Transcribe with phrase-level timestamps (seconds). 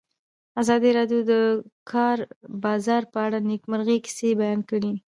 [0.61, 1.33] ازادي راډیو د د
[1.91, 2.17] کار
[2.63, 4.93] بازار په اړه د نېکمرغۍ کیسې بیان کړې.